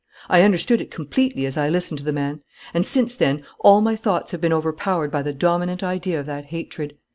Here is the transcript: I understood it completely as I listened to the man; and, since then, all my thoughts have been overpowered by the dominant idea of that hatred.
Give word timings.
I 0.29 0.41
understood 0.41 0.81
it 0.81 0.89
completely 0.89 1.45
as 1.45 1.57
I 1.57 1.69
listened 1.69 1.99
to 1.99 2.03
the 2.03 2.11
man; 2.11 2.41
and, 2.73 2.87
since 2.87 3.13
then, 3.13 3.43
all 3.59 3.81
my 3.81 3.95
thoughts 3.95 4.31
have 4.31 4.41
been 4.41 4.51
overpowered 4.51 5.11
by 5.11 5.21
the 5.21 5.31
dominant 5.31 5.83
idea 5.83 6.19
of 6.19 6.25
that 6.25 6.45
hatred. 6.45 6.97